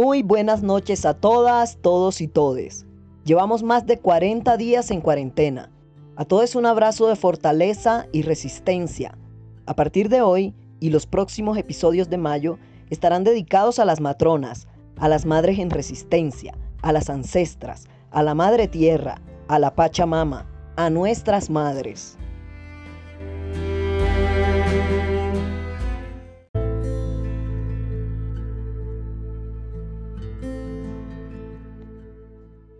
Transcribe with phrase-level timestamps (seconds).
[0.00, 2.86] Muy buenas noches a todas, todos y todes.
[3.24, 5.72] Llevamos más de 40 días en cuarentena.
[6.14, 9.18] A todos un abrazo de fortaleza y resistencia.
[9.66, 14.68] A partir de hoy y los próximos episodios de mayo estarán dedicados a las matronas,
[14.98, 20.46] a las madres en resistencia, a las ancestras, a la madre tierra, a la Pachamama,
[20.76, 22.16] a nuestras madres.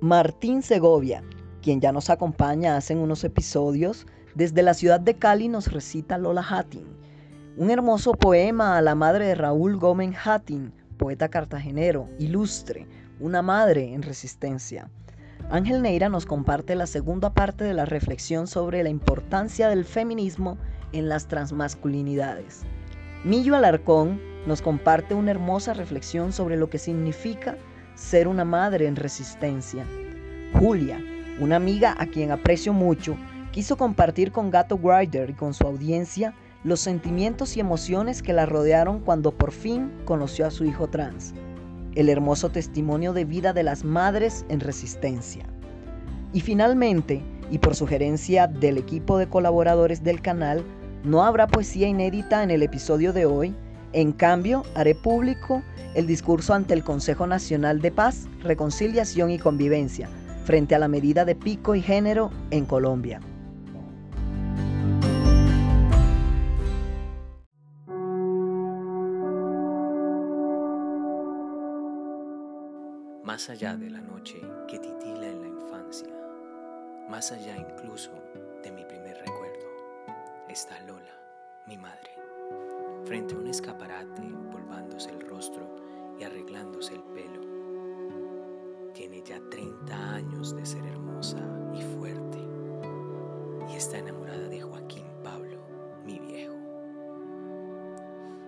[0.08, 1.22] Martín Segovia,
[1.60, 6.42] quien ya nos acompaña hace unos episodios, desde la ciudad de Cali nos recita Lola
[6.48, 6.86] Hattin,
[7.58, 12.86] un hermoso poema a la madre de Raúl Gómez Hattin, poeta cartagenero, ilustre,
[13.20, 14.88] una madre en resistencia.
[15.50, 20.56] Ángel Neira nos comparte la segunda parte de la reflexión sobre la importancia del feminismo
[20.92, 22.62] en las transmasculinidades.
[23.24, 27.58] Millo Alarcón nos comparte una hermosa reflexión sobre lo que significa
[27.94, 29.84] ser una madre en resistencia.
[30.54, 31.00] Julia,
[31.40, 33.16] una amiga a quien aprecio mucho,
[33.52, 38.46] quiso compartir con Gato Grider y con su audiencia los sentimientos y emociones que la
[38.46, 41.34] rodearon cuando por fin conoció a su hijo trans.
[41.94, 45.44] El hermoso testimonio de vida de las madres en resistencia.
[46.32, 50.64] Y finalmente, y por sugerencia del equipo de colaboradores del canal,
[51.04, 53.54] no habrá poesía inédita en el episodio de hoy,
[53.92, 55.62] en cambio, haré público
[55.94, 60.10] el discurso ante el Consejo Nacional de Paz, Reconciliación y Convivencia,
[60.48, 63.20] frente a la medida de pico y género en Colombia.
[73.22, 76.08] Más allá de la noche que titila en la infancia,
[77.10, 78.10] más allá incluso
[78.64, 79.66] de mi primer recuerdo,
[80.48, 81.14] está Lola,
[81.66, 82.10] mi madre
[83.04, 85.76] frente a un escaparate empolvándose el rostro
[86.18, 87.47] y arreglándose el pelo.
[88.94, 91.38] Tiene ya 30 años de ser hermosa
[91.74, 92.38] y fuerte
[93.70, 95.58] y está enamorada de Joaquín Pablo,
[96.04, 96.54] mi viejo.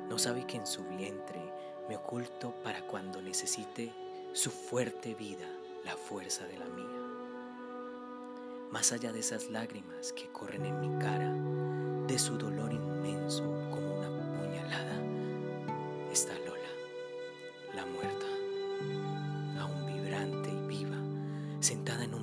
[0.08, 1.40] No sabe que en su vientre
[1.88, 3.92] me oculto para cuando necesite
[4.32, 5.46] su fuerte vida,
[5.84, 6.86] la fuerza de la mía.
[8.70, 11.32] Más allá de esas lágrimas que corren en mi cara,
[12.06, 12.49] de su dolor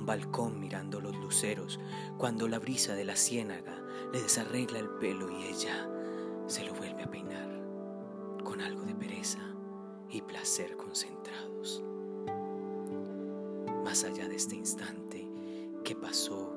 [0.08, 1.78] balcón mirando los luceros,
[2.16, 3.78] cuando la brisa de la ciénaga
[4.10, 5.86] le desarregla el pelo y ella
[6.46, 7.50] se lo vuelve a peinar,
[8.42, 9.38] con algo de pereza
[10.08, 11.82] y placer concentrados.
[13.84, 15.28] Más allá de este instante
[15.84, 16.56] que pasó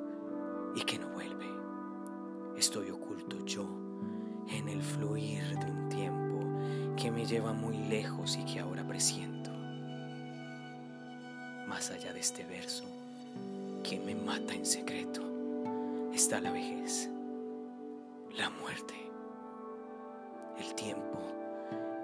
[0.73, 1.49] y que no vuelve,
[2.57, 3.67] estoy oculto yo
[4.47, 9.51] en el fluir de un tiempo que me lleva muy lejos y que ahora presiento.
[11.67, 13.00] Más allá de este verso,
[13.91, 15.21] que me mata en secreto,
[16.13, 17.09] está la vejez,
[18.37, 18.93] la muerte,
[20.57, 21.19] el tiempo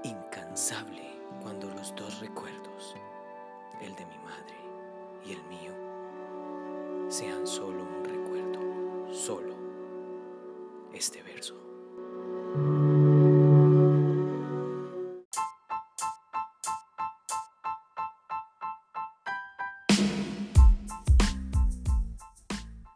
[0.03, 1.03] incansable
[1.41, 2.93] cuando los dos recuerdos,
[3.81, 4.57] el de mi madre
[5.25, 9.55] y el mío, sean solo un recuerdo, solo
[10.91, 11.66] este verso.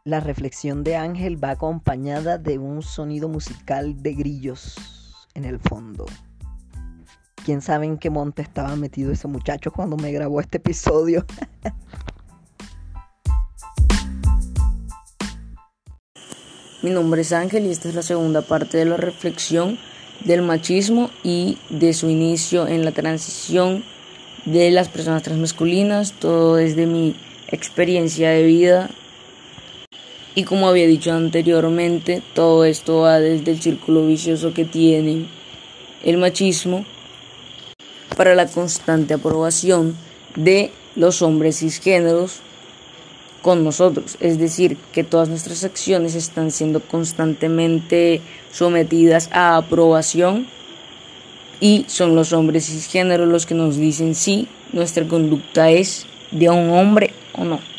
[0.04, 4.74] La reflexión de Ángel va acompañada de un sonido musical de grillos
[5.34, 6.06] en el fondo.
[7.44, 11.24] ¿Quién sabe en qué monte estaba metido ese muchacho cuando me grabó este episodio?
[16.82, 19.78] Mi nombre es Ángel y esta es la segunda parte de la reflexión
[20.24, 23.84] del machismo y de su inicio en la transición
[24.46, 27.14] de las personas transmasculinas, todo desde mi
[27.52, 28.90] experiencia de vida
[30.34, 35.26] y como había dicho anteriormente, todo esto va desde el círculo vicioso que tiene
[36.02, 36.86] el machismo
[38.16, 39.96] para la constante aprobación
[40.34, 42.40] de los hombres cisgéneros
[43.42, 44.16] con nosotros.
[44.20, 48.22] Es decir, que todas nuestras acciones están siendo constantemente
[48.52, 50.46] sometidas a aprobación
[51.60, 56.70] y son los hombres cisgéneros los que nos dicen si nuestra conducta es de un
[56.70, 57.71] hombre o no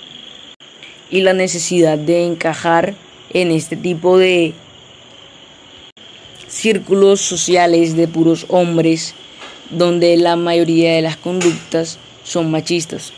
[1.14, 2.96] y la necesidad de encajar
[3.34, 4.56] en este tipo de
[6.48, 9.14] círculos sociales de puros hombres
[9.70, 13.14] donde la mayoría de las conductas son machistas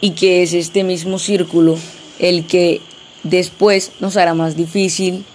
[0.00, 1.78] y que es este mismo círculo
[2.18, 2.80] el que
[3.22, 5.26] después nos hará más difícil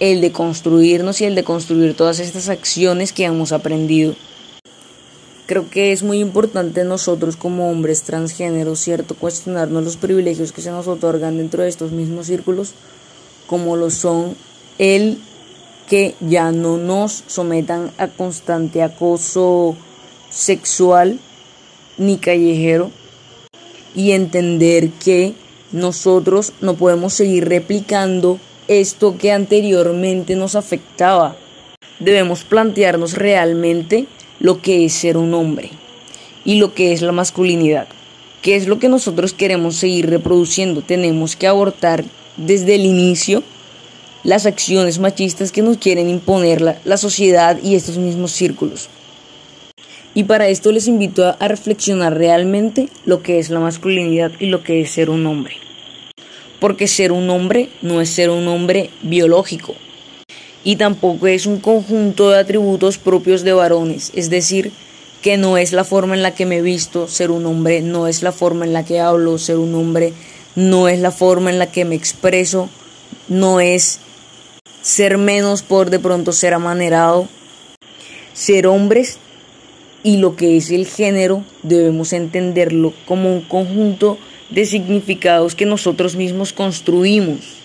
[0.00, 4.16] el de construirnos y el de construir todas estas acciones que hemos aprendido.
[5.46, 9.14] Creo que es muy importante nosotros como hombres transgéneros, ¿cierto?
[9.14, 12.72] Cuestionarnos los privilegios que se nos otorgan dentro de estos mismos círculos,
[13.46, 14.36] como lo son
[14.78, 15.18] el
[15.88, 19.76] que ya no nos sometan a constante acoso
[20.30, 21.18] sexual
[21.98, 22.90] ni callejero
[23.94, 25.34] y entender que
[25.72, 31.36] nosotros no podemos seguir replicando esto que anteriormente nos afectaba.
[32.00, 34.06] Debemos plantearnos realmente
[34.40, 35.70] lo que es ser un hombre
[36.44, 37.88] y lo que es la masculinidad,
[38.42, 40.82] que es lo que nosotros queremos seguir reproduciendo.
[40.82, 42.04] Tenemos que abortar
[42.36, 43.42] desde el inicio
[44.22, 48.88] las acciones machistas que nos quieren imponer la, sociedad y estos mismos círculos.
[50.14, 54.46] Y para esto les invito a, a reflexionar realmente lo que es la masculinidad y
[54.46, 55.56] lo que es ser un hombre.
[56.60, 59.74] Porque ser un hombre no es ser un hombre biológico,
[60.64, 64.72] y tampoco es un conjunto de atributos propios de varones, es decir,
[65.22, 68.22] que no es la forma en la que me visto ser un hombre, no es
[68.22, 70.12] la forma en la que hablo ser un hombre,
[70.56, 72.68] no es la forma en la que me expreso,
[73.28, 74.00] no es
[74.82, 77.28] ser menos por de pronto ser amanerado,
[78.32, 79.18] ser hombres
[80.02, 84.18] y lo que es el género debemos entenderlo como un conjunto
[84.50, 87.63] de significados que nosotros mismos construimos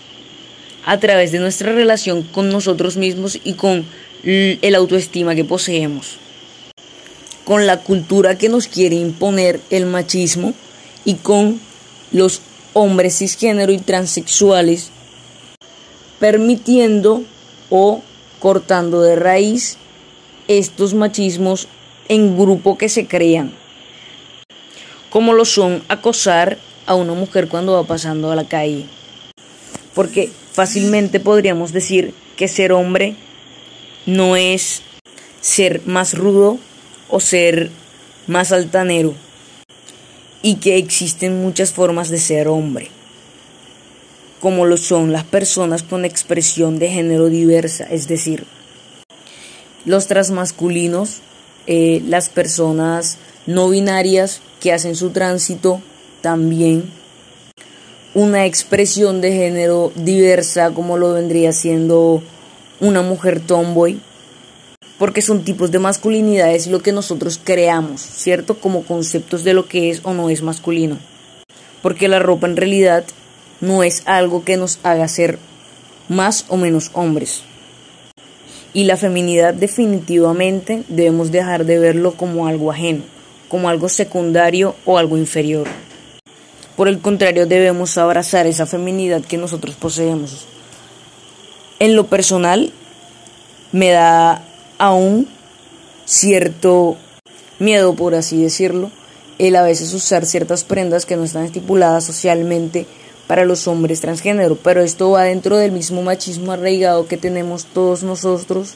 [0.84, 3.84] a través de nuestra relación con nosotros mismos y con
[4.22, 6.16] el autoestima que poseemos,
[7.44, 10.54] con la cultura que nos quiere imponer el machismo
[11.04, 11.60] y con
[12.12, 12.42] los
[12.72, 14.90] hombres cisgénero y transexuales,
[16.18, 17.22] permitiendo
[17.70, 18.02] o
[18.40, 19.76] cortando de raíz
[20.48, 21.68] estos machismos
[22.08, 23.52] en grupo que se crean,
[25.10, 28.86] como lo son acosar a una mujer cuando va pasando a la calle.
[29.94, 33.16] Porque fácilmente podríamos decir que ser hombre
[34.06, 34.82] no es
[35.40, 36.58] ser más rudo
[37.08, 37.70] o ser
[38.26, 39.14] más altanero
[40.42, 42.88] y que existen muchas formas de ser hombre,
[44.40, 48.44] como lo son las personas con expresión de género diversa, es decir,
[49.84, 51.20] los transmasculinos,
[51.66, 55.82] eh, las personas no binarias que hacen su tránsito
[56.20, 56.99] también
[58.14, 62.22] una expresión de género diversa como lo vendría siendo
[62.80, 64.00] una mujer tomboy,
[64.98, 68.58] porque son tipos de masculinidades lo que nosotros creamos, ¿cierto?
[68.58, 70.98] Como conceptos de lo que es o no es masculino.
[71.82, 73.04] Porque la ropa en realidad
[73.60, 75.38] no es algo que nos haga ser
[76.08, 77.42] más o menos hombres.
[78.72, 83.02] Y la feminidad definitivamente debemos dejar de verlo como algo ajeno,
[83.48, 85.66] como algo secundario o algo inferior.
[86.80, 90.46] Por el contrario, debemos abrazar esa feminidad que nosotros poseemos.
[91.78, 92.72] En lo personal,
[93.70, 94.42] me da
[94.78, 95.28] aún
[96.06, 96.96] cierto
[97.58, 98.90] miedo, por así decirlo,
[99.38, 102.86] el a veces usar ciertas prendas que no están estipuladas socialmente
[103.26, 108.02] para los hombres transgénero, pero esto va dentro del mismo machismo arraigado que tenemos todos
[108.04, 108.72] nosotros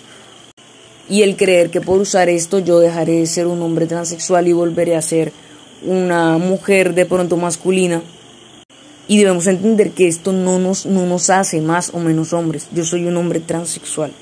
[1.08, 4.52] y el creer que por usar esto yo dejaré de ser un hombre transexual y
[4.52, 5.32] volveré a ser
[5.86, 8.02] una mujer de pronto masculina.
[9.06, 12.68] Y debemos entender que esto no nos, no nos hace más o menos hombres.
[12.72, 14.12] Yo soy un hombre transexual.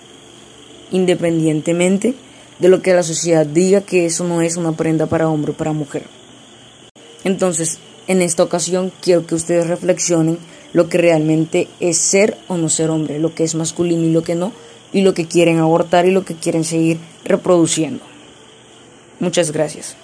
[0.91, 2.15] Independientemente
[2.59, 5.55] de lo que la sociedad diga que eso no es una prenda para hombre o
[5.57, 6.05] para mujer.
[7.25, 10.39] Entonces, en esta ocasión quiero que ustedes reflexionen
[10.73, 14.23] lo que realmente es ser o no ser hombre, lo que es masculino y lo
[14.23, 14.53] que no,
[14.93, 18.05] y lo que quieren abortar y lo que quieren seguir reproduciendo.
[19.21, 19.97] Muchas gracias.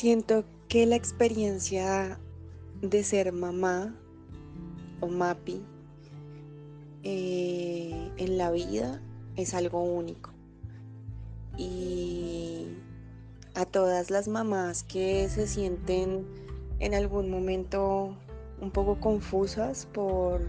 [0.00, 2.18] Siento que la experiencia
[2.80, 3.94] de ser mamá
[5.00, 5.62] o mapi
[7.02, 9.02] eh, en la vida
[9.36, 10.30] es algo único.
[11.58, 12.68] Y
[13.54, 16.26] a todas las mamás que se sienten
[16.78, 18.16] en algún momento
[18.58, 20.40] un poco confusas por,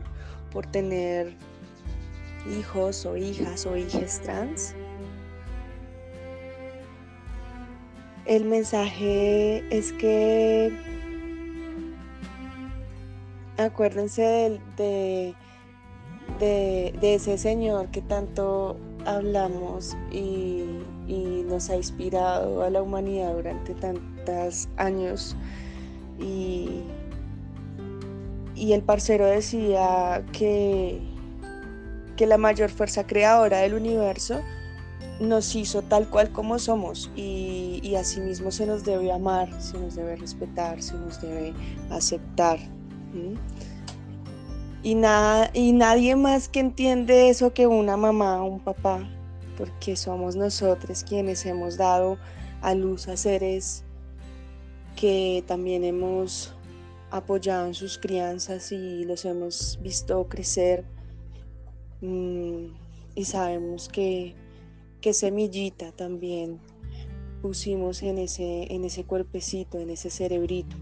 [0.53, 1.36] por tener
[2.58, 4.75] hijos o hijas o hijas trans,
[8.25, 10.71] El mensaje es que
[13.57, 15.33] acuérdense de,
[16.39, 20.65] de, ese Señor que tanto hablamos y,
[21.45, 25.35] nos ha inspirado a la humanidad durante tantos años.
[26.17, 26.83] Y,
[28.55, 31.01] y el parcero decía que,
[32.15, 34.39] que la mayor fuerza creadora del universo
[35.21, 39.95] nos hizo tal cual como somos y, y asimismo se nos debe amar, se nos
[39.95, 41.53] debe respetar, se nos debe
[41.89, 42.59] aceptar.
[44.83, 49.07] Y, y nadie más que entiende eso que una mamá o un papá,
[49.57, 52.17] porque somos nosotros quienes hemos dado
[52.61, 53.83] a luz a seres
[54.95, 56.53] que también hemos
[57.11, 60.85] apoyado en sus crianzas y los hemos visto crecer
[62.01, 64.35] y sabemos que,
[65.01, 66.60] que semillita también
[67.41, 70.75] pusimos en ese, en ese cuerpecito, en ese cerebrito.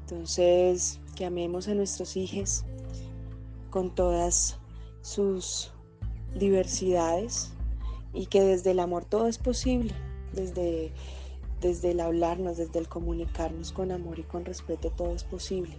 [0.00, 2.64] Entonces, que amemos a nuestros hijos
[3.70, 4.58] con todas
[5.02, 5.72] sus
[6.34, 7.52] diversidades
[8.12, 9.92] y que desde el amor todo es posible,
[10.32, 10.92] desde,
[11.60, 15.76] desde el hablarnos, desde el comunicarnos con amor y con respeto todo es posible.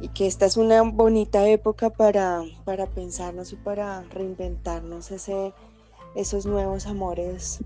[0.00, 5.52] Y que esta es una bonita época para, para pensarnos y para reinventarnos ese,
[6.14, 7.60] esos nuevos amores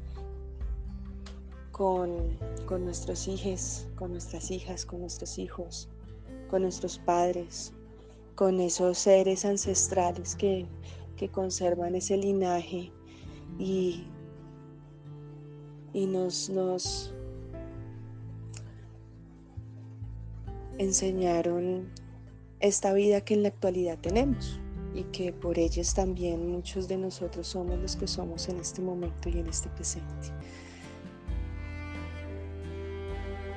[1.70, 2.38] con,
[2.84, 5.88] nuestros hijos, con nuestras hijas, con nuestros hijos,
[6.49, 7.72] con nuestros padres,
[8.34, 10.66] con esos seres ancestrales que,
[11.30, 12.90] conservan ese linaje
[13.56, 14.08] y,
[15.92, 17.14] y nos, nos
[20.78, 21.88] enseñaron
[22.58, 24.58] esta vida que en la actualidad tenemos
[24.94, 29.28] y que por ellos también muchos de nosotros somos los que somos en este momento
[29.28, 30.32] y en este presente.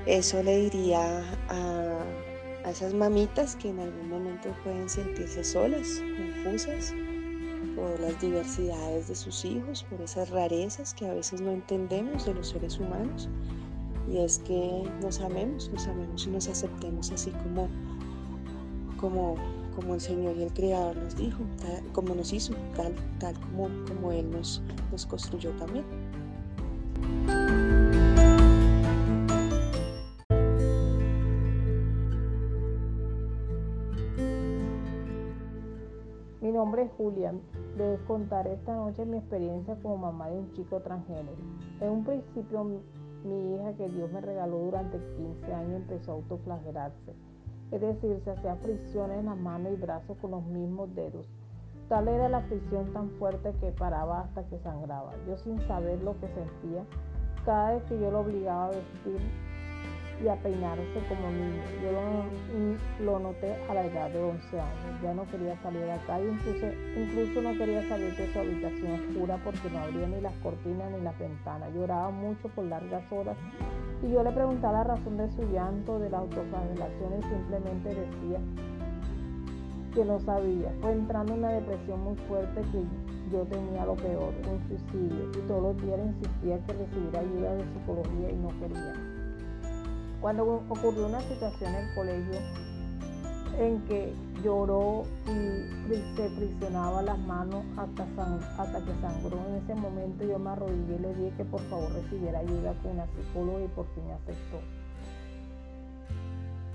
[0.06, 6.94] Eso le diría a, esas mamitas que en algún momento pueden sentirse solas, confusas
[7.76, 12.36] por las diversidades de sus hijos, por esas rarezas que a veces no entendemos de
[12.36, 13.30] los seres humanos.
[14.08, 17.68] Y es que nos amemos, nos amemos y nos aceptemos así como,
[19.00, 19.36] como,
[19.76, 21.40] como el Señor y el Creador nos dijo,
[21.94, 25.86] como nos hizo, tal, tal como, como Él nos, nos construyó también.
[36.66, 37.42] nombre es Julián.
[37.78, 41.38] Les contaré esta noche mi experiencia como mamá de un chico transgénero.
[41.80, 42.64] En un principio,
[43.24, 47.14] mi hija que Dios me regaló durante 15 años empezó a autoflagelarse.
[47.76, 51.28] Es decir, se hacía fricciones en las manos y brazos con los mismos dedos.
[51.90, 55.12] Tal era la fricción tan fuerte que paraba hasta que sangraba.
[55.28, 56.86] Yo sin saber lo que sentía,
[57.44, 59.20] cada vez que yo lo obligaba a vestir
[60.24, 61.62] y a peinarse como niño.
[61.84, 65.02] Yo lo, noté a la edad de 11 años.
[65.04, 69.02] Ya no quería salir de acá y incluso, incluso no quería salir de su habitación
[69.02, 71.74] oscura porque no abría ni las cortinas ni las ventanas.
[71.74, 73.36] Lloraba mucho por largas horas
[74.06, 78.40] y yo le preguntaba la razón de su llanto, de la autoflagelación y simplemente decía
[79.94, 80.72] que no sabía.
[80.82, 82.84] Fue entrando en una depresión muy fuerte que
[83.32, 87.64] yo tenía lo peor, un suicidio y todos los días insistía que recibiera ayuda de
[87.74, 88.94] psicología y no quería.
[90.22, 92.40] Cuando ocurrió una situación en el colegio
[93.60, 98.04] en que lloró y se friccionaba las manos hasta,
[98.58, 101.92] hasta que sangró, en ese momento yo me arrodillé y le dije que por favor
[101.94, 104.60] recibiera ayuda con una psicóloga y por fin aceptó.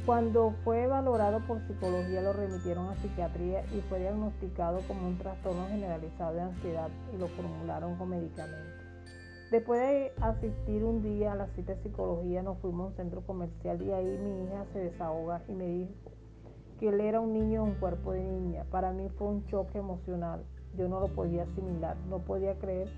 [0.06, 5.66] Cuando fue valorado por psicología lo remitieron a psiquiatría y fue diagnosticado como un trastorno
[5.68, 8.80] generalizado de ansiedad y lo formularon con medicamentos.
[9.50, 13.20] Después de asistir un día a la cita de psicología, nos fuimos a un centro
[13.26, 16.09] comercial y ahí mi hija se desahoga y me dijo
[16.80, 18.64] que él era un niño en un cuerpo de niña.
[18.70, 20.42] Para mí fue un choque emocional.
[20.78, 22.88] Yo no lo podía asimilar, no podía creer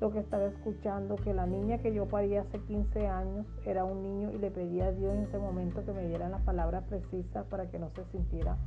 [0.00, 4.02] lo que estaba escuchando, que la niña que yo paría hace 15 años era un
[4.02, 7.46] niño y le pedía a Dios en ese momento que me dieran las palabras precisas
[7.46, 8.58] para que no se sintiera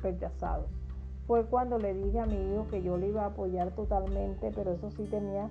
[0.00, 0.66] rechazado.
[1.28, 4.72] Fue cuando le dije a mi hijo que yo le iba a apoyar totalmente, pero
[4.72, 5.50] eso sí tenía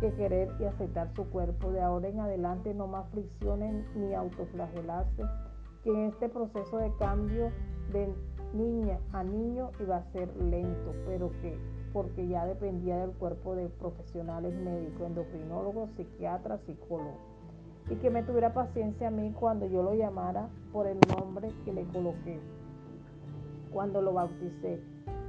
[0.00, 1.72] que querer y aceptar su cuerpo.
[1.72, 5.22] De ahora en adelante no más fricciones ni autoflagelarse,
[5.86, 7.52] que este proceso de cambio
[7.92, 8.12] de
[8.52, 11.56] niña a niño iba a ser lento, pero que
[11.92, 17.14] porque ya dependía del cuerpo de profesionales médicos, endocrinólogos, psiquiatras, psicólogos.
[17.88, 21.72] Y que me tuviera paciencia a mí cuando yo lo llamara por el nombre que
[21.72, 22.40] le coloqué,
[23.70, 24.80] cuando lo bauticé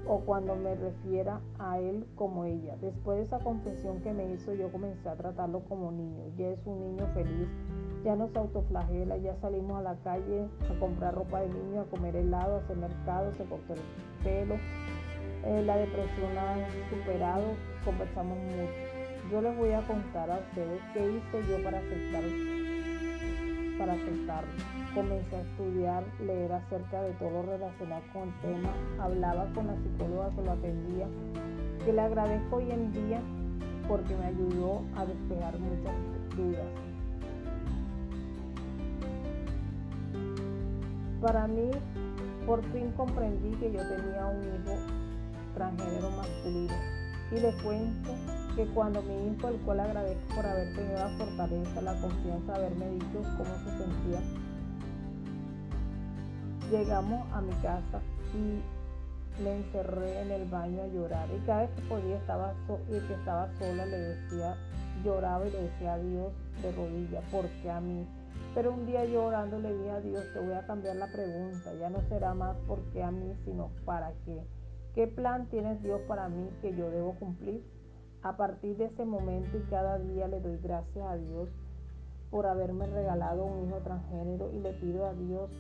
[0.08, 2.76] o cuando me refiera a él como ella.
[2.82, 6.24] Después de esa confesión que me hizo, yo comencé a tratarlo como niño.
[6.38, 7.48] Ya es un niño feliz,
[8.04, 11.86] ya no se autoflagela, ya salimos a la calle a comprar ropa de niño, a
[11.86, 13.82] comer helado, a hacer mercado, se cortó el
[14.24, 14.56] pelo.
[15.46, 16.56] Eh, la depresión ha
[16.90, 17.44] superado,
[17.86, 19.32] conversamos mucho.
[19.32, 22.24] Yo les voy a contar a ustedes qué hice yo para aceptar
[23.78, 24.77] para aceptarlo.
[24.98, 29.76] Comencé a estudiar, leer acerca de todo lo relacionado con el tema, hablaba con la
[29.76, 31.08] psicóloga que lo atendía,
[31.86, 33.22] que le agradezco hoy en día
[33.88, 35.94] porque me ayudó a despejar muchas
[36.36, 36.66] dudas.
[41.22, 41.70] Para mí
[42.48, 44.78] Por fin comprendí que yo tenía un hijo
[45.54, 46.74] transgénero masculino
[47.32, 48.16] y le cuento
[48.56, 52.90] que cuando mi hijo, el cual agradezco por haber tenido la fortaleza, la confianza haberme
[52.92, 54.22] dicho cómo se sentía,
[56.72, 58.02] llegamos a mi casa
[58.34, 61.30] y me encerré en el baño a llorar.
[61.32, 62.54] Y cada vez que podía estaba
[62.88, 64.56] y que estaba sola le decía
[65.04, 68.06] lloraba y le decía a Dios de rodillas porque a mí.
[68.56, 71.74] Pero un día llorando le dije a Dios te voy a cambiar la pregunta.
[71.80, 74.44] Ya no será más porque a mí sino para qué.
[74.96, 77.64] Qué plan tienes Dios para mí que yo debo cumplir
[78.24, 81.50] a partir de ese momento y cada día le doy gracias a Dios
[82.32, 85.52] por haberme regalado un hijo transgénero y le pido a Dios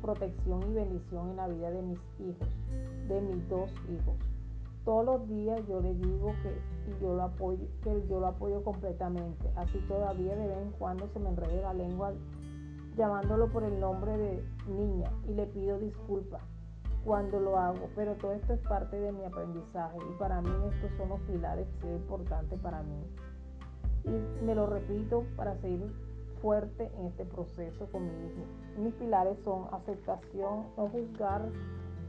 [0.00, 2.48] protección y bendición en la vida de mis hijos,
[3.08, 4.14] de mis dos hijos.
[4.84, 9.50] Todos los días yo le digo que yo lo apoyo, que yo lo apoyo completamente.
[9.56, 12.12] Así todavía de vez en cuando se me enrede la lengua
[12.96, 16.42] llamándolo por el nombre de niña y le pido disculpas
[17.04, 20.90] cuando lo hago, pero todo esto es parte de mi aprendizaje y para mí estos
[20.98, 23.02] son los pilares que son importantes para mí.
[24.04, 25.92] Y me lo repito para seguir
[26.40, 28.82] fuerte en este proceso con mi hijo.
[28.82, 31.48] Mis pilares son aceptación, no juzgar,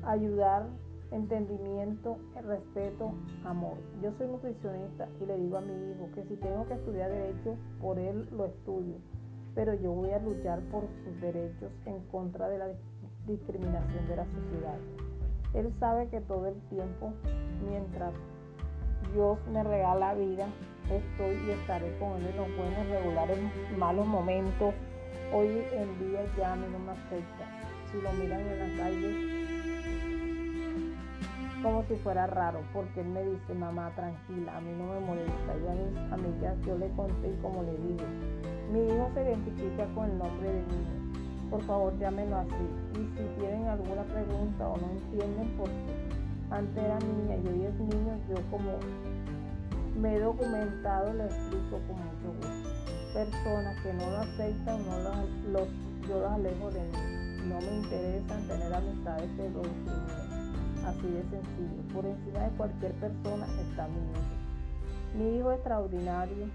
[0.03, 0.67] ayudar,
[1.11, 3.11] entendimiento, respeto,
[3.43, 3.77] amor.
[4.01, 7.55] Yo soy nutricionista y le digo a mi hijo que si tengo que estudiar derecho,
[7.81, 8.95] por él lo estudio,
[9.55, 12.67] pero yo voy a luchar por sus derechos en contra de la
[13.25, 14.77] discriminación de la sociedad.
[15.53, 17.11] Él sabe que todo el tiempo,
[17.67, 18.13] mientras
[19.13, 20.47] Dios me regala vida,
[20.95, 23.37] estoy y estaré con Él en los buenos, regulares,
[23.77, 24.73] malos momentos.
[25.33, 27.45] Hoy en día ya a mí no me afecta.
[27.91, 29.15] Si lo miran en la calle,
[31.63, 35.55] como si fuera raro, porque Él me dice, mamá, tranquila, a mí no me molesta.
[35.55, 38.05] Y a mis amigas yo le conté y como le digo,
[38.71, 40.99] mi hijo se identifica con el nombre de niño
[41.49, 42.53] por favor llámenlo así.
[42.93, 47.65] Y si tienen alguna pregunta o no entienden por qué antes era niña y hoy
[47.65, 48.71] es niño, yo como
[49.99, 52.69] me he documentado le explico con mucho gusto.
[53.13, 54.99] Personas que no lo aceptan, no
[55.51, 55.67] los,
[56.07, 57.47] yo los alejo de mí.
[57.47, 59.61] No me interesan tener amistades que lo.
[60.87, 61.93] Así de sencillo.
[61.93, 65.17] Por encima de cualquier persona está mi hijo.
[65.17, 66.45] Mi hijo extraordinario.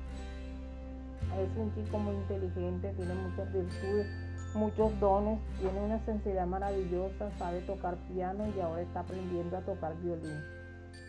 [1.38, 4.06] Es un chico muy inteligente, tiene muchas virtudes
[4.54, 9.96] muchos dones, tiene una sensibilidad maravillosa, sabe tocar piano y ahora está aprendiendo a tocar
[9.96, 10.40] violín.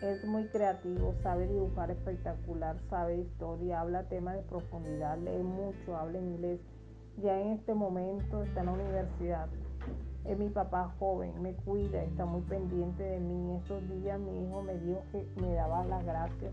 [0.02, 6.18] Es muy creativo, sabe dibujar espectacular, sabe historia, habla temas de profundidad, lee mucho, habla
[6.18, 6.60] inglés.
[7.16, 9.48] Ya en este momento está en la universidad.
[10.26, 13.56] Es mi papá joven, me cuida, está muy pendiente de mí.
[13.56, 16.52] Estos días mi hijo me dijo que me daba las gracias,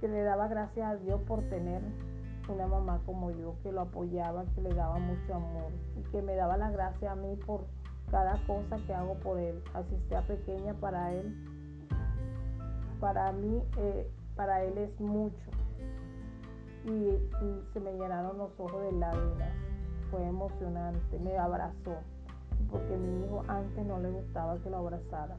[0.00, 1.80] que le daba gracias a Dios por tener
[2.50, 6.34] una mamá como yo que lo apoyaba, que le daba mucho amor y que me
[6.34, 7.64] daba las gracias a mí por
[8.10, 11.53] cada cosa que hago por él, así sea pequeña para él.
[13.04, 15.50] Para mí, eh, para él es mucho.
[16.86, 17.20] Y,
[17.74, 19.52] se me llenaron los ojos de lágrimas.
[20.10, 21.96] Fue emocionante, me abrazó,
[22.70, 25.36] porque mi hijo antes no le gustaba que lo abrazara.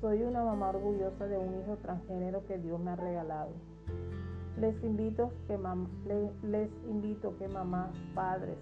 [0.00, 3.50] Soy una mamá orgullosa de un hijo transgénero que Dios me ha regalado.
[4.60, 5.58] Les invito que,
[6.44, 8.56] les invito que mamás, padres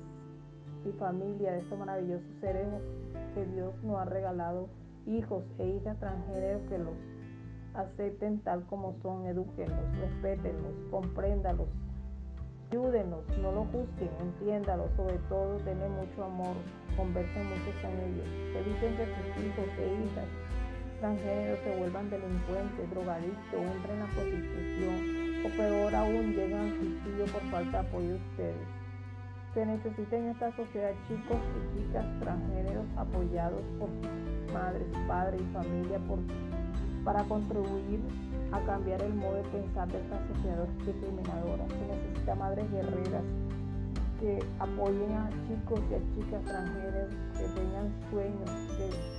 [0.87, 2.67] y familia de estos maravillosos seres
[3.35, 4.69] que Dios nos ha regalado,
[5.05, 7.12] hijos e hijas extranjeros, que los
[7.75, 11.69] acepten tal como son, eduquenlos, respétenlos, compréndalos,
[12.71, 16.57] ayúdenlos, no los juzguen, entiéndalos, sobre todo denle mucho amor,
[16.97, 20.29] conversen mucho con ellos, eviten que sus hijos e hijas
[21.03, 27.25] extranjeros se vuelvan delincuentes, drogadictos, entren en la prostitución o peor aún llegan al suicidio
[27.27, 28.69] por falta de apoyo de ustedes.
[29.53, 33.89] Se necesita en esta sociedad chicos y chicas transgéneros apoyados por
[34.55, 35.99] madres, padres y familia
[37.05, 38.01] para contribuir
[38.53, 41.67] a cambiar el modo de pensar de esta sociedad discriminadora.
[41.69, 43.25] Se necesita madres guerreras
[44.21, 49.13] que apoyen a chicos y a chicas transgéneros que tengan sueños, que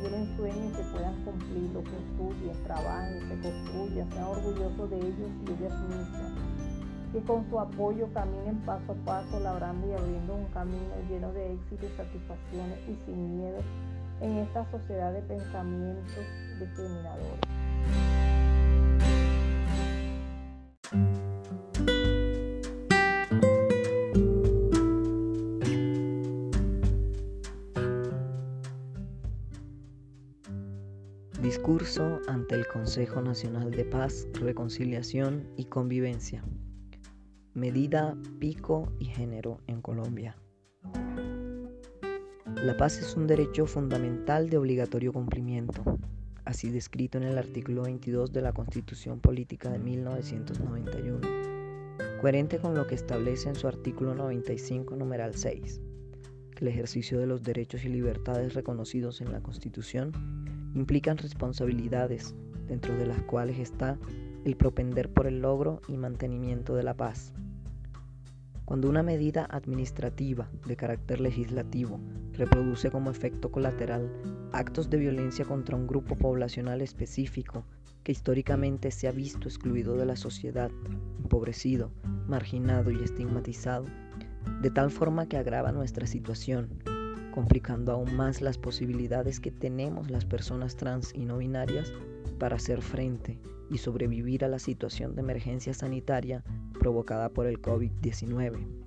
[0.00, 5.50] tienen sueños que puedan cumplir, que estudien, trabajen, se construyan, sean orgullosos de ellos y
[5.52, 6.32] ellas mismas.
[7.12, 11.54] Que con su apoyo caminen paso a paso, labrando y abriendo un camino lleno de
[11.54, 13.58] éxito y satisfacciones y sin miedo
[14.20, 16.24] en esta sociedad de pensamientos
[31.40, 36.44] Discurso ante el Consejo Nacional de Paz, Reconciliación y Convivencia.
[37.54, 40.36] Medida, pico y género en Colombia.
[42.56, 45.82] La paz es un derecho fundamental de obligatorio cumplimiento,
[46.50, 51.20] así descrito en el artículo 22 de la Constitución Política de 1991,
[52.20, 55.80] coherente con lo que establece en su artículo 95, numeral 6,
[56.56, 60.12] que el ejercicio de los derechos y libertades reconocidos en la Constitución
[60.74, 62.34] implican responsabilidades,
[62.66, 63.96] dentro de las cuales está
[64.44, 67.32] el propender por el logro y mantenimiento de la paz.
[68.64, 72.00] Cuando una medida administrativa de carácter legislativo
[72.40, 74.10] reproduce como efecto colateral
[74.52, 77.64] actos de violencia contra un grupo poblacional específico
[78.02, 80.70] que históricamente se ha visto excluido de la sociedad,
[81.22, 81.92] empobrecido,
[82.26, 83.84] marginado y estigmatizado,
[84.62, 86.70] de tal forma que agrava nuestra situación,
[87.34, 91.92] complicando aún más las posibilidades que tenemos las personas trans y no binarias
[92.38, 93.38] para hacer frente
[93.70, 96.42] y sobrevivir a la situación de emergencia sanitaria
[96.78, 98.79] provocada por el COVID-19.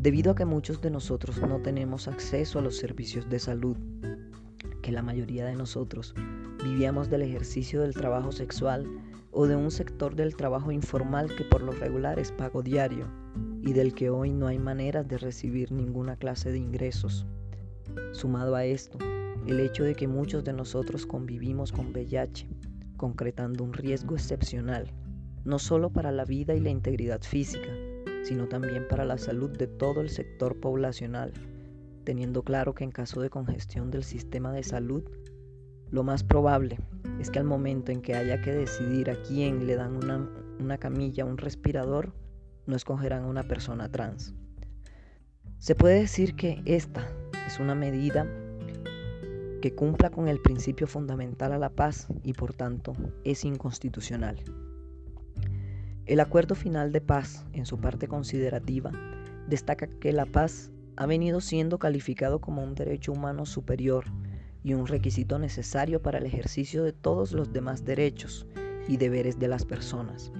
[0.00, 3.76] Debido a que muchos de nosotros no tenemos acceso a los servicios de salud,
[4.80, 6.14] que la mayoría de nosotros
[6.64, 8.86] vivíamos del ejercicio del trabajo sexual
[9.30, 13.08] o de un sector del trabajo informal que por lo regular es pago diario
[13.60, 17.26] y del que hoy no hay maneras de recibir ninguna clase de ingresos.
[18.12, 18.96] Sumado a esto,
[19.46, 22.48] el hecho de que muchos de nosotros convivimos con VIH,
[22.96, 24.94] concretando un riesgo excepcional,
[25.44, 27.68] no solo para la vida y la integridad física,
[28.22, 31.32] sino también para la salud de todo el sector poblacional,
[32.04, 35.04] teniendo claro que en caso de congestión del sistema de salud,
[35.90, 36.78] lo más probable
[37.18, 40.28] es que al momento en que haya que decidir a quién le dan una,
[40.58, 42.12] una camilla, un respirador,
[42.66, 44.34] no escogerán a una persona trans.
[45.58, 47.06] Se puede decir que esta
[47.46, 48.26] es una medida
[49.60, 54.42] que cumpla con el principio fundamental a la paz y por tanto es inconstitucional.
[56.10, 58.90] El acuerdo final de paz, en su parte considerativa,
[59.46, 64.06] destaca que la paz ha venido siendo calificado como un derecho humano superior
[64.64, 68.44] y un requisito necesario para el ejercicio de todos los demás derechos
[68.88, 70.32] y deberes de las personas.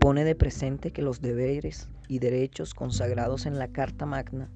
[0.00, 4.48] Pone de presente que los deberes y derechos consagrados en la Carta Magna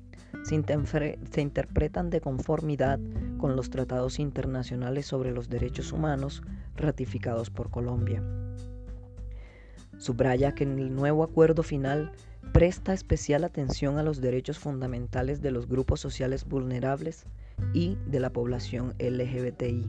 [0.42, 2.98] se, interpretan de conformidad
[3.36, 6.42] con los tratados internacionales sobre los derechos humanos
[6.76, 8.22] ratificados por Colombia.
[10.02, 12.10] Subraya que en el nuevo acuerdo final
[12.52, 17.24] presta especial atención a los derechos fundamentales de los grupos sociales vulnerables
[17.72, 19.88] y de la población LGBTI.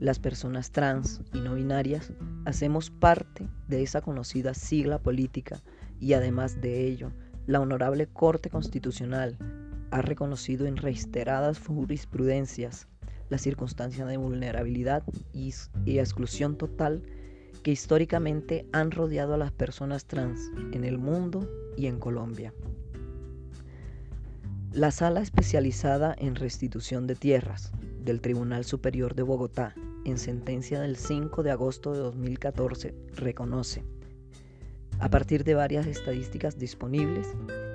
[0.00, 2.12] Las personas trans y no binarias
[2.44, 5.60] hacemos parte de esa conocida sigla política
[6.00, 7.12] y además de ello,
[7.46, 9.38] la Honorable Corte Constitucional
[9.92, 12.88] ha reconocido en reiteradas jurisprudencias
[13.28, 15.54] la circunstancia de vulnerabilidad y,
[15.86, 17.04] exclusión total
[17.62, 22.52] que históricamente han rodeado a las personas trans en el mundo y en Colombia.
[24.72, 27.72] La Sala Especializada en Restitución de Tierras
[28.04, 33.82] del Tribunal Superior de Bogotá, en sentencia del 5 de agosto de 2014, reconoce
[35.00, 37.28] a partir de varias estadísticas disponibles,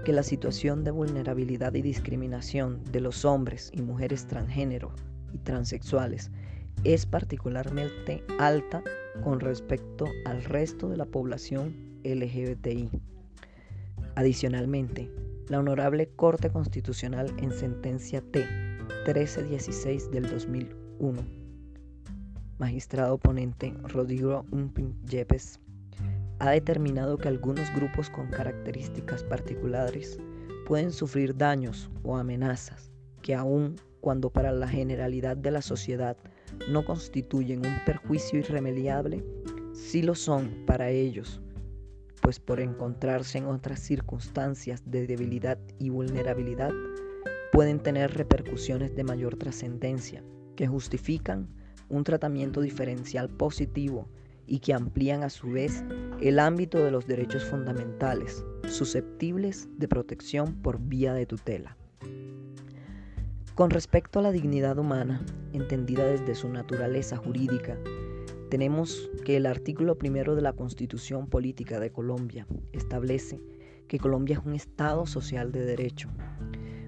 [0.03, 4.91] que la situación de vulnerabilidad y discriminación de los hombres y mujeres transgénero
[5.33, 6.31] y transexuales
[6.83, 8.83] es particularmente alta
[9.23, 12.89] con respecto al resto de la población LGBTI.
[14.15, 15.09] Adicionalmente,
[15.49, 18.45] la Honorable Corte Constitucional en sentencia T
[19.05, 21.21] 1316 del 2001,
[22.59, 25.59] magistrado ponente Rodrigo Umpin Yepes
[26.39, 30.19] ha determinado que algunos grupos con características particulares
[30.65, 36.17] pueden sufrir daños o amenazas que aun cuando para la generalidad de la sociedad
[36.69, 39.23] no constituyen un perjuicio irremediable,
[39.73, 41.41] sí lo son para ellos,
[42.21, 46.71] pues por encontrarse en otras circunstancias de debilidad y vulnerabilidad,
[47.51, 50.23] pueden tener repercusiones de mayor trascendencia
[50.55, 51.47] que justifican
[51.89, 54.07] un tratamiento diferencial positivo
[54.47, 55.83] y que amplían a su vez
[56.21, 61.77] el ámbito de los derechos fundamentales susceptibles de protección por vía de tutela.
[63.55, 65.21] Con respecto a la dignidad humana,
[65.53, 67.77] entendida desde su naturaleza jurídica,
[68.49, 73.39] tenemos que el artículo primero de la Constitución Política de Colombia establece
[73.87, 76.09] que Colombia es un Estado social de derecho,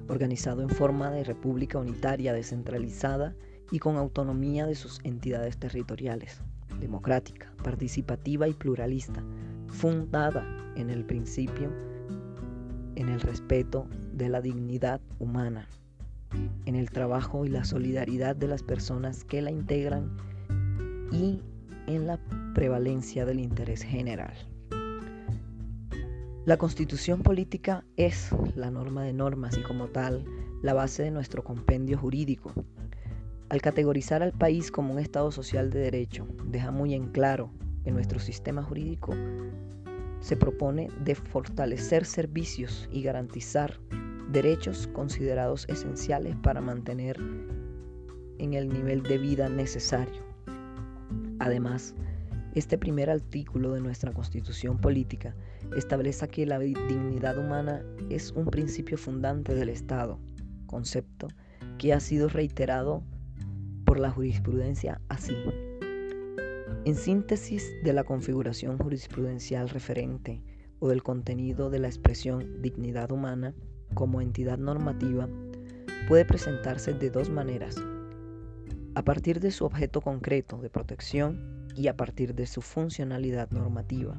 [0.07, 3.35] organizado en forma de república unitaria descentralizada
[3.71, 6.41] y con autonomía de sus entidades territoriales
[6.79, 9.23] democrática, participativa y pluralista,
[9.67, 11.71] fundada en el principio,
[12.95, 15.67] en el respeto de la dignidad humana,
[16.65, 20.17] en el trabajo y la solidaridad de las personas que la integran
[21.11, 21.41] y
[21.87, 22.19] en la
[22.53, 24.33] prevalencia del interés general.
[26.45, 30.25] La constitución política es la norma de normas y como tal
[30.61, 32.53] la base de nuestro compendio jurídico.
[33.49, 37.51] Al categorizar al país como un Estado social de derecho, deja muy en claro
[37.83, 39.13] que nuestro sistema jurídico
[40.19, 43.79] se propone de fortalecer servicios y garantizar
[44.31, 47.17] derechos considerados esenciales para mantener
[48.37, 50.23] en el nivel de vida necesario.
[51.39, 51.95] Además,
[52.53, 55.35] este primer artículo de nuestra constitución política
[55.75, 60.19] establece que la dignidad humana es un principio fundante del Estado,
[60.65, 61.27] concepto
[61.77, 63.03] que ha sido reiterado
[63.85, 65.35] por la jurisprudencia así.
[66.85, 70.41] En síntesis de la configuración jurisprudencial referente
[70.79, 73.53] o del contenido de la expresión dignidad humana
[73.95, 75.27] como entidad normativa,
[76.07, 77.75] puede presentarse de dos maneras,
[78.93, 84.15] a partir de su objeto concreto de protección y a partir de su funcionalidad normativa.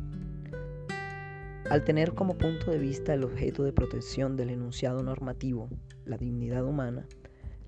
[1.70, 5.68] Al tener como punto de vista el objeto de protección del enunciado normativo,
[6.04, 7.06] la dignidad humana,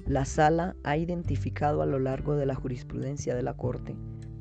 [0.06, 3.94] la Sala ha identificado a lo largo de la jurisprudencia de la Corte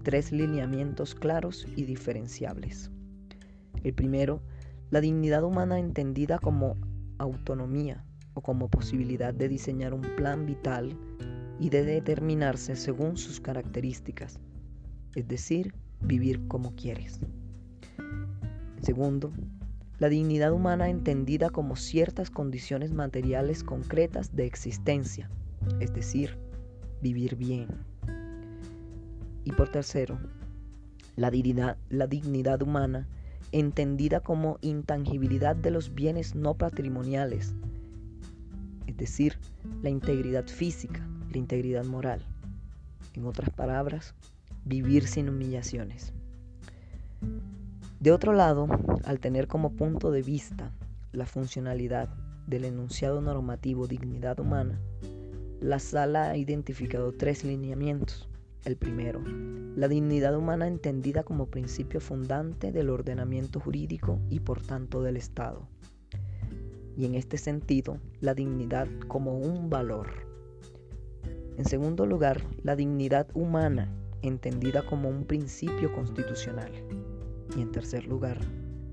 [0.08, 2.92] tres lineamientos claros y diferenciables.
[3.84, 4.42] El primero,
[4.90, 6.78] la dignidad humana entendida como
[7.18, 8.04] autonomía
[8.34, 10.98] o como posibilidad de diseñar un plan vital
[11.60, 14.40] y de determinarse según sus características,
[15.16, 17.20] es decir, vivir como quieres.
[18.82, 19.32] Segundo,
[20.00, 25.30] la dignidad humana entendida como ciertas condiciones materiales concretas de existencia,
[25.80, 26.38] es decir,
[27.02, 27.68] vivir bien.
[29.44, 30.20] Y por tercero,
[31.16, 33.08] la dignidad, la dignidad humana,
[33.52, 37.54] entendida como intangibilidad de los bienes no patrimoniales,
[38.88, 39.38] es decir,
[39.82, 42.22] la integridad física, la integridad moral.
[43.14, 44.16] En otras palabras,
[44.66, 46.14] vivir sin humillaciones.
[48.00, 48.68] De otro lado,
[49.06, 50.72] al tener como punto de vista
[51.12, 52.10] la funcionalidad
[52.46, 54.80] del enunciado normativo dignidad humana,
[55.60, 58.30] la sala ha identificado tres lineamientos
[58.68, 59.22] el primero,
[59.78, 65.70] la dignidad humana entendida como principio fundante del ordenamiento jurídico y por tanto del Estado.
[66.98, 70.10] Y en este sentido, la dignidad como un valor.
[71.58, 73.90] En segundo lugar, la dignidad humana
[74.22, 76.72] entendida como un principio constitucional.
[77.56, 78.40] Y en tercer lugar,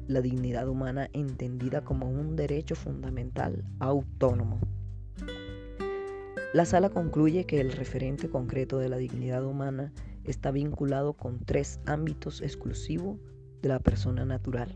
[0.06, 4.60] la dignidad humana entendida como un derecho fundamental autónomo.
[6.54, 11.80] La sala concluye que el referente concreto de la dignidad humana está vinculado con tres
[11.84, 13.18] ámbitos exclusivos
[13.60, 14.72] de la persona natural.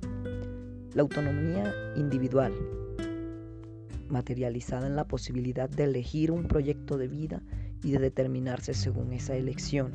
[0.95, 2.53] La autonomía individual,
[4.09, 7.43] materializada en la posibilidad de elegir un proyecto de vida
[7.85, 9.93] y de determinarse según esa elección.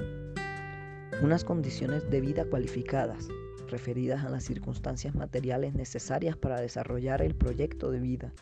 [1.22, 3.28] Unas condiciones de vida cualificadas,
[3.68, 8.34] referidas a las circunstancias materiales necesarias para desarrollar el proyecto de vida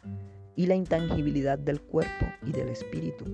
[0.56, 3.26] y la intangibilidad del cuerpo y del espíritu,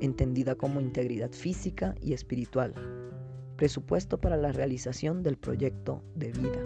[0.00, 2.74] entendida como integridad física y espiritual,
[3.56, 6.60] presupuesto para la realización del proyecto de vida.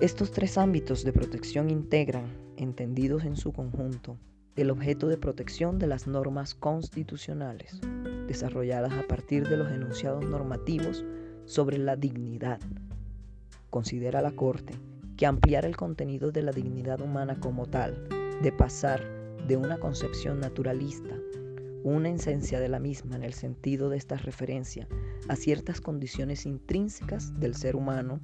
[0.00, 4.18] Estos tres ámbitos de protección integran, entendidos en su conjunto,
[4.56, 7.80] el objeto de protección de las normas constitucionales,
[8.26, 11.04] desarrolladas a partir de los enunciados normativos
[11.46, 12.60] sobre la dignidad.
[13.70, 14.74] Considera la Corte
[15.16, 19.02] que ampliar el contenido de la dignidad humana como tal de pasar
[19.48, 21.14] de una concepción naturalista,
[21.82, 24.86] una esencia de la misma en el sentido de esta referencia
[25.28, 28.20] a ciertas condiciones intrínsecas del ser humano,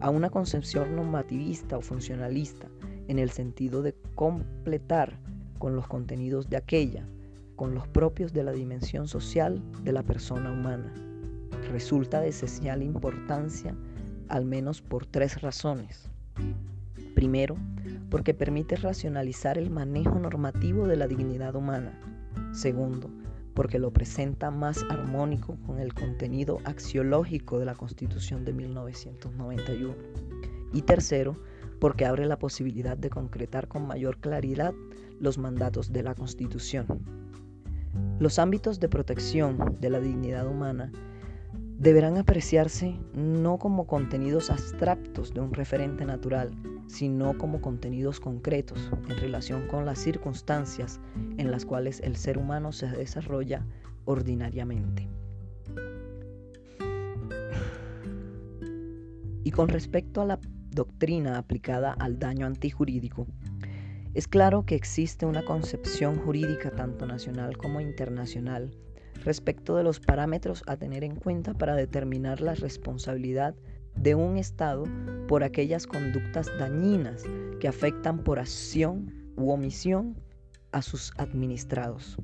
[0.00, 2.68] a una concepción normativista o funcionalista
[3.08, 5.18] en el sentido de completar
[5.58, 7.06] con los contenidos de aquella,
[7.56, 10.92] con los propios de la dimensión social de la persona humana.
[11.70, 13.74] Resulta de esencial importancia
[14.28, 16.08] al menos por tres razones.
[17.14, 17.56] Primero,
[18.10, 21.98] porque permite racionalizar el manejo normativo de la dignidad humana.
[22.52, 23.10] Segundo,
[23.54, 29.94] porque lo presenta más armónico con el contenido axiológico de la Constitución de 1991.
[30.72, 31.36] Y tercero,
[31.78, 34.74] porque abre la posibilidad de concretar con mayor claridad
[35.20, 36.86] los mandatos de la Constitución.
[38.18, 40.92] Los ámbitos de protección de la dignidad humana
[41.80, 46.50] deberán apreciarse no como contenidos abstractos de un referente natural,
[46.86, 51.00] sino como contenidos concretos en relación con las circunstancias
[51.38, 53.64] en las cuales el ser humano se desarrolla
[54.04, 55.08] ordinariamente.
[59.42, 60.38] Y con respecto a la
[60.72, 63.26] doctrina aplicada al daño antijurídico,
[64.12, 68.70] es claro que existe una concepción jurídica tanto nacional como internacional
[69.24, 73.54] respecto de los parámetros a tener en cuenta para determinar la responsabilidad
[73.96, 74.84] de un Estado
[75.28, 77.24] por aquellas conductas dañinas
[77.60, 80.16] que afectan por acción u omisión
[80.72, 82.16] a sus administrados.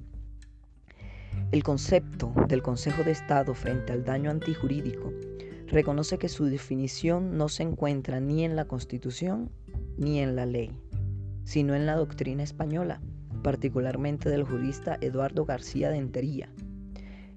[1.53, 5.13] El concepto del Consejo de Estado frente al daño antijurídico
[5.67, 9.51] reconoce que su definición no se encuentra ni en la Constitución
[9.99, 10.71] ni en la ley,
[11.45, 13.01] sino en la doctrina española,
[13.43, 16.49] particularmente del jurista Eduardo García de Entería,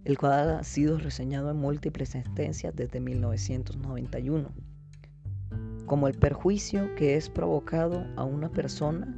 [0.09, 4.49] el cual ha sido reseñado en múltiples sentencias desde 1991,
[5.85, 9.15] como el perjuicio que es provocado a una persona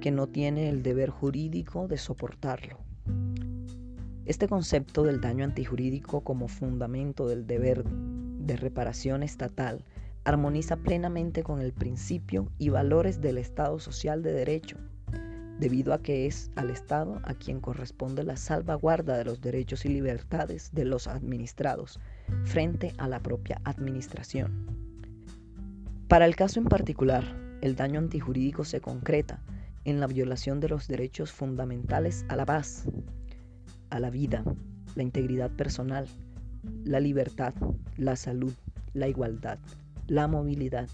[0.00, 2.78] que no tiene el deber jurídico de soportarlo.
[4.24, 9.84] Este concepto del daño antijurídico como fundamento del deber de reparación estatal
[10.24, 14.76] armoniza plenamente con el principio y valores del Estado social de derecho,
[15.58, 19.88] debido a que es al Estado a quien corresponde la salvaguarda de los derechos y
[19.88, 22.00] libertades de los administrados
[22.44, 24.66] frente a la propia administración.
[26.08, 27.24] Para el caso en particular,
[27.62, 29.40] el daño antijurídico se concreta
[29.84, 32.86] en la violación de los derechos fundamentales a la paz,
[33.90, 34.44] a la vida,
[34.94, 36.06] la integridad personal,
[36.84, 37.54] la libertad,
[37.96, 38.52] la salud,
[38.94, 39.58] la igualdad,
[40.06, 40.88] la movilidad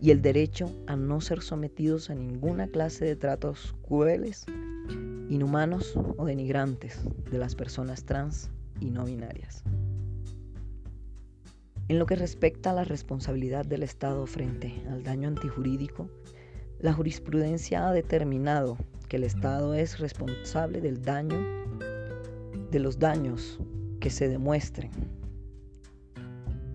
[0.00, 4.46] y el derecho a no ser sometidos a ninguna clase de tratos crueles,
[5.28, 9.62] inhumanos o denigrantes de las personas trans y no binarias.
[11.88, 16.08] En lo que respecta a la responsabilidad del Estado frente al daño antijurídico,
[16.78, 21.36] la jurisprudencia ha determinado que el Estado es responsable del daño,
[22.70, 23.58] de los daños
[23.98, 24.90] que se demuestren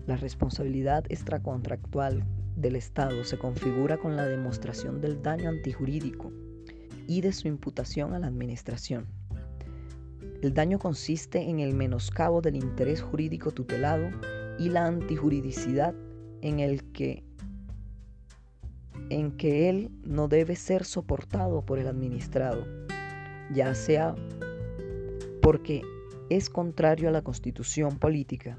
[0.06, 2.24] la responsabilidad extracontractual
[2.56, 6.32] del Estado se configura con la demostración del daño antijurídico
[7.06, 9.06] y de su imputación a la Administración.
[10.42, 14.08] El daño consiste en el menoscabo del interés jurídico tutelado
[14.58, 15.94] y la antijuridicidad
[16.42, 17.24] en el que
[19.08, 22.66] en que él no debe ser soportado por el administrado,
[23.52, 24.16] ya sea
[25.42, 25.82] porque
[26.28, 28.58] es contrario a la constitución política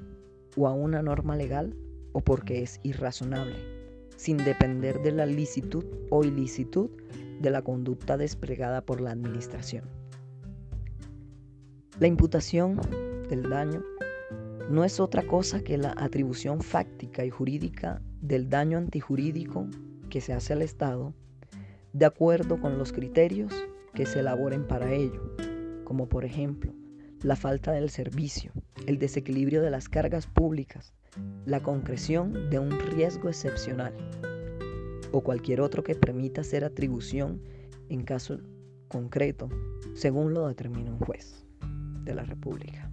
[0.56, 1.76] o a una norma legal
[2.12, 3.77] o porque es irrazonable,
[4.18, 6.90] sin depender de la licitud o ilicitud
[7.40, 9.84] de la conducta desplegada por la administración.
[12.00, 12.80] La imputación
[13.30, 13.82] del daño
[14.68, 19.68] no es otra cosa que la atribución fáctica y jurídica del daño antijurídico
[20.10, 21.14] que se hace al Estado
[21.92, 23.52] de acuerdo con los criterios
[23.94, 25.34] que se elaboren para ello,
[25.84, 26.72] como por ejemplo
[27.22, 28.52] la falta del servicio,
[28.86, 30.92] el desequilibrio de las cargas públicas,
[31.46, 33.94] la concreción de un riesgo excepcional
[35.12, 37.40] o cualquier otro que permita hacer atribución
[37.88, 38.38] en caso
[38.88, 39.48] concreto,
[39.94, 41.46] según lo determine un juez
[42.04, 42.90] de la República.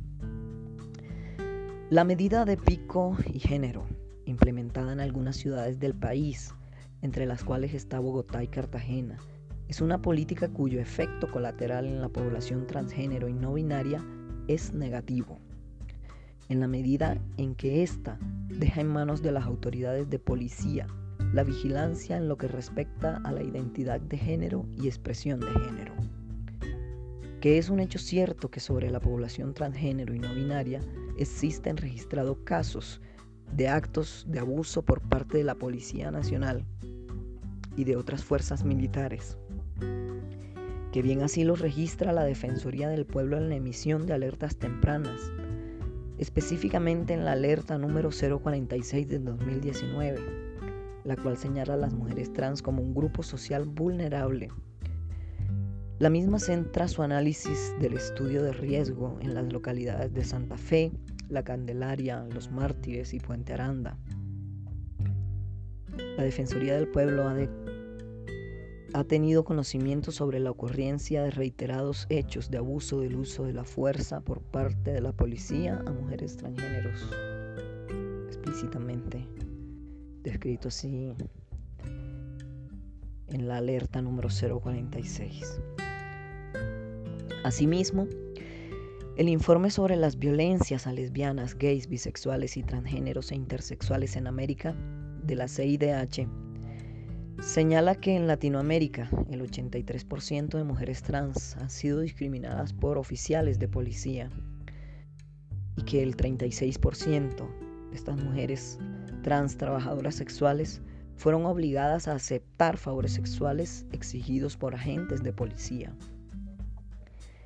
[1.89, 3.85] La medida de pico y género,
[4.25, 6.53] implementada en algunas ciudades del país,
[7.01, 9.17] entre las cuales está Bogotá y Cartagena,
[9.67, 14.03] es una política cuyo efecto colateral en la población transgénero y no binaria
[14.47, 15.39] es negativo,
[16.49, 20.87] en la medida en que ésta deja en manos de las autoridades de policía
[21.33, 25.93] la vigilancia en lo que respecta a la identidad de género y expresión de género.
[27.41, 30.81] Que es un hecho cierto que sobre la población transgénero y no binaria
[31.17, 33.01] existen registrados casos
[33.53, 36.65] de actos de abuso por parte de la Policía Nacional
[37.75, 39.37] y de otras fuerzas militares
[40.95, 45.19] que bien así lo registra la Defensoría del Pueblo en la emisión de alertas tempranas,
[46.17, 50.19] específicamente en la alerta número 046 del 2019,
[51.03, 54.49] la cual señala a las mujeres trans como un grupo social vulnerable.
[55.99, 60.91] La misma centra su análisis del estudio de riesgo en las localidades de Santa Fe,
[61.29, 63.97] La Candelaria, Los Mártires y Puente Aranda.
[66.17, 67.49] La Defensoría del Pueblo ha de
[68.95, 73.65] ha tenido conocimiento sobre la ocurrencia de reiterados hechos de abuso del uso de la
[73.65, 77.05] fuerza por parte de la policía a mujeres transgéneros,
[78.27, 79.27] explícitamente
[80.23, 81.11] descrito así
[83.27, 85.59] en la alerta número 046.
[87.43, 88.07] Asimismo,
[89.17, 94.73] el informe sobre las violencias a lesbianas, gays, bisexuales y transgéneros e intersexuales en América
[95.21, 96.44] de la CIDH
[97.41, 103.67] Señala que en Latinoamérica el 83% de mujeres trans han sido discriminadas por oficiales de
[103.67, 104.29] policía
[105.75, 107.35] y que el 36%
[107.89, 108.79] de estas mujeres
[109.21, 110.81] trans trabajadoras sexuales
[111.17, 115.95] fueron obligadas a aceptar favores sexuales exigidos por agentes de policía.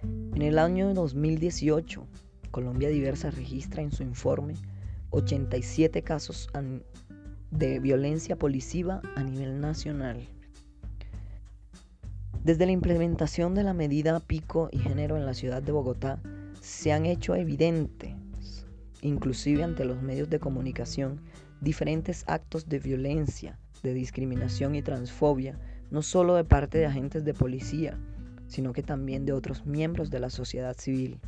[0.04, 2.08] En el año 2018,
[2.52, 4.54] Colombia Diversa registra en su informe
[5.12, 6.48] 87 casos
[7.52, 10.28] de violencia policiva a nivel nacional.
[12.44, 16.22] Desde la implementación de la medida pico y género en la ciudad de Bogotá,
[16.62, 18.16] se han hecho evidentes,
[19.02, 21.22] inclusive ante los medios de comunicación,
[21.62, 25.60] diferentes actos de violencia, de discriminación y transfobia,
[25.92, 27.98] no solo de parte de agentes de policía,
[28.48, 31.20] sino que también de otros miembros de la sociedad civil,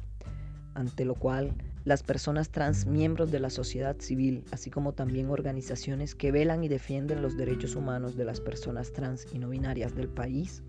[0.74, 1.54] ante lo cual
[1.84, 6.68] las personas trans miembros de la sociedad civil, así como también organizaciones que velan y
[6.68, 10.62] defienden los derechos humanos de las personas trans y no binarias del país,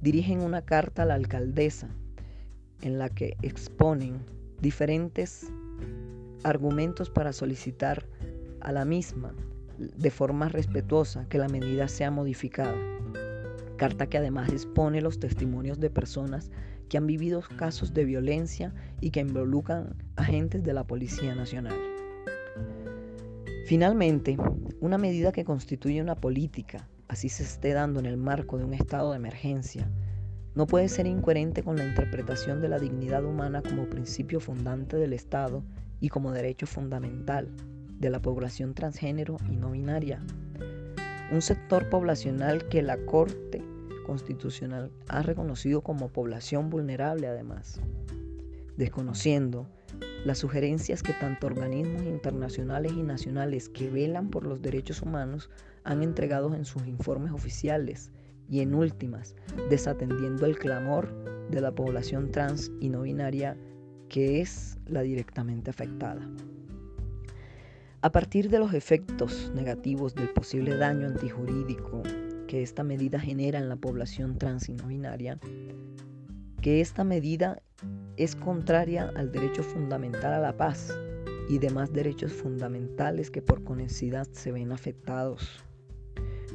[0.00, 1.88] dirigen una carta a la alcaldesa
[2.82, 4.20] en la que exponen
[4.60, 5.50] diferentes
[6.44, 8.06] argumentos para solicitar
[8.60, 9.34] a la misma
[9.78, 12.76] de forma respetuosa que la medida sea modificada.
[13.76, 16.50] Carta que además expone los testimonios de personas
[16.88, 21.74] que han vivido casos de violencia y que involucran agentes de la Policía Nacional.
[23.66, 24.36] Finalmente,
[24.80, 28.74] una medida que constituye una política, así se esté dando en el marco de un
[28.74, 29.90] estado de emergencia,
[30.54, 35.12] no puede ser incoherente con la interpretación de la dignidad humana como principio fundante del
[35.12, 35.64] Estado
[36.00, 37.48] y como derecho fundamental
[37.98, 40.20] de la población transgénero y no binaria.
[41.32, 43.64] Un sector poblacional que la Corte
[44.04, 47.80] Constitucional ha reconocido como población vulnerable además,
[48.76, 49.66] desconociendo
[50.24, 55.50] las sugerencias que tanto organismos internacionales y nacionales que velan por los derechos humanos
[55.84, 58.10] han entregado en sus informes oficiales
[58.48, 59.34] y en últimas,
[59.70, 61.12] desatendiendo el clamor
[61.50, 63.56] de la población trans y no binaria
[64.08, 66.28] que es la directamente afectada.
[68.00, 72.02] A partir de los efectos negativos del posible daño antijurídico
[72.46, 75.38] que esta medida genera en la población trans y no binaria,
[76.60, 77.62] que esta medida
[78.16, 80.96] es contraria al derecho fundamental a la paz
[81.48, 85.62] y demás derechos fundamentales que por conexidad se ven afectados.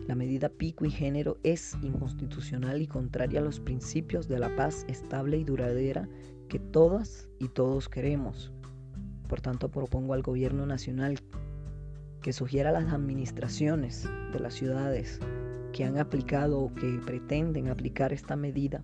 [0.07, 4.85] La medida pico y género es inconstitucional y contraria a los principios de la paz
[4.87, 6.09] estable y duradera
[6.47, 8.51] que todas y todos queremos.
[9.27, 11.19] Por tanto, propongo al gobierno nacional
[12.23, 15.19] que sugiera a las administraciones de las ciudades
[15.73, 18.81] que han aplicado o que pretenden aplicar esta medida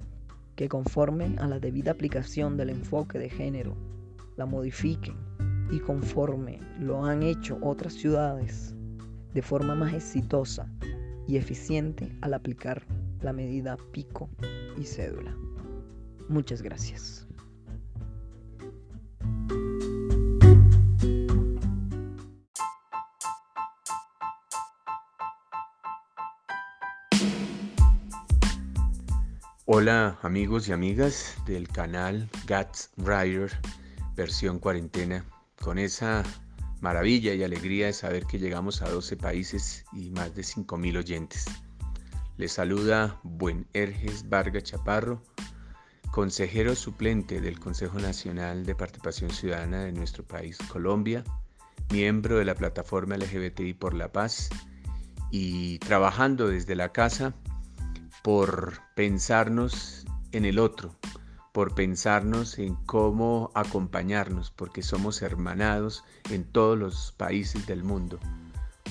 [0.55, 3.75] que conforme a la debida aplicación del enfoque de género
[4.37, 5.15] la modifiquen
[5.71, 8.75] y conforme lo han hecho otras ciudades
[9.33, 10.71] de forma más exitosa
[11.27, 12.85] y eficiente al aplicar
[13.21, 14.29] la medida pico
[14.77, 15.35] y cédula.
[16.29, 17.27] Muchas gracias.
[29.77, 33.51] Hola amigos y amigas del canal Gats Rider
[34.15, 35.25] versión cuarentena,
[35.61, 36.23] con esa
[36.79, 41.43] maravilla y alegría de saber que llegamos a 12 países y más de 5.000 oyentes.
[42.37, 45.21] Les saluda Buen Erges Vargas Chaparro,
[46.09, 51.25] consejero suplente del Consejo Nacional de Participación Ciudadana de nuestro país, Colombia,
[51.91, 54.47] miembro de la plataforma LGBTI por la Paz
[55.31, 57.35] y trabajando desde la casa
[58.25, 60.95] por pensarnos en el otro,
[61.53, 68.19] por pensarnos en cómo acompañarnos, porque somos hermanados en todos los países del mundo,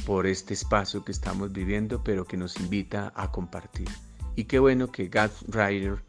[0.06, 3.88] por este espacio que estamos viviendo, pero que nos invita a compartir.
[4.36, 6.04] Y qué bueno que Gad Rider,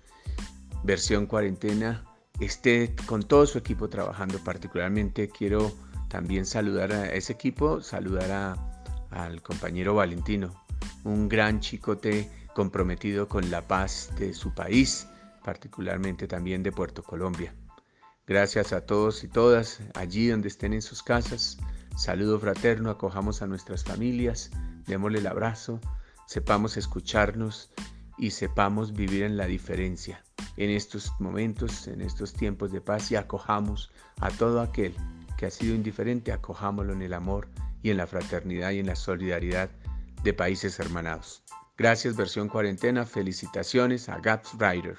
[0.84, 2.06] versión cuarentena,
[2.40, 4.38] esté con todo su equipo trabajando.
[4.44, 5.72] Particularmente quiero
[6.10, 8.56] también saludar a ese equipo, saludar
[9.10, 10.64] al compañero Valentino,
[11.04, 15.08] un gran chicote comprometido con la paz de su país,
[15.44, 17.54] particularmente también de Puerto Colombia.
[18.26, 21.58] Gracias a todos y todas allí donde estén en sus casas.
[21.98, 24.52] Saludo fraterno, acojamos a nuestras familias,
[24.88, 25.82] démosle el abrazo,
[26.28, 27.72] sepamos escucharnos
[28.18, 30.24] y sepamos vivir en la diferencia.
[30.56, 33.92] En estos momentos, en estos tiempos de paz y acojamos
[34.22, 34.96] a todo aquel
[35.38, 37.50] que ha sido indiferente, acojámoslo en el amor
[37.84, 39.70] y en la fraternidad y en la solidaridad
[40.24, 41.44] de países hermanados.
[41.78, 44.96] Gracias versión cuarentena, felicitaciones a Gaps Rider.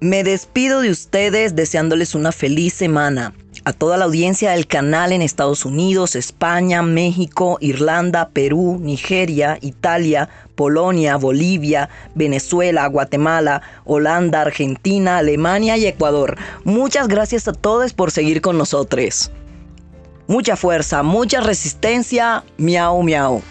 [0.00, 3.34] Me despido de ustedes deseándoles una feliz semana
[3.64, 10.28] a toda la audiencia del canal en Estados Unidos, España, México, Irlanda, Perú, Nigeria, Italia,
[10.54, 16.36] Polonia, Bolivia, Venezuela, Guatemala, Holanda, Argentina, Alemania y Ecuador.
[16.64, 19.30] Muchas gracias a todos por seguir con nosotros.
[20.26, 22.44] Mucha fuerza, mucha resistencia.
[22.56, 23.42] Miau, miau.